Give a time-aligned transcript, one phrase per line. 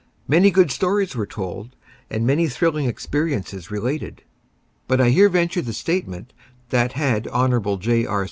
[0.27, 1.75] Many good stories were told
[2.09, 4.23] and many thrilling experiences related.
[4.87, 6.33] But I here venture the statement
[6.69, 7.77] that had Hon.
[7.79, 8.07] J.
[8.07, 8.19] R.